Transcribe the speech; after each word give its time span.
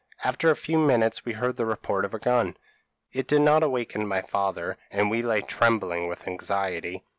After 0.23 0.49
a 0.49 0.55
few 0.55 0.79
minutes 0.79 1.25
we 1.25 1.33
heard 1.33 1.57
the 1.57 1.65
report 1.67 2.05
of 2.05 2.13
a 2.15 2.17
gun. 2.17 2.57
It 3.11 3.27
did 3.27 3.41
not 3.41 3.61
awaken 3.61 4.07
my 4.07 4.23
father; 4.23 4.79
and 4.89 5.11
we 5.11 5.21
lay 5.21 5.41
trembling 5.41 6.07
with 6.07 6.27
anxiety. 6.27 7.03